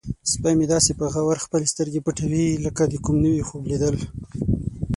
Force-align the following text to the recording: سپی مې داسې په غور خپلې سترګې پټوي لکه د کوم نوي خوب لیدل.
سپی 0.31 0.53
مې 0.57 0.65
داسې 0.73 0.91
په 0.99 1.05
غور 1.13 1.37
خپلې 1.45 1.65
سترګې 1.73 2.03
پټوي 2.05 2.47
لکه 2.65 2.83
د 2.87 2.93
کوم 3.05 3.15
نوي 3.25 3.43
خوب 3.47 3.63
لیدل. 3.71 3.95